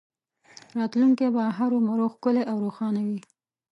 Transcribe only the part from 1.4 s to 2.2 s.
هرومرو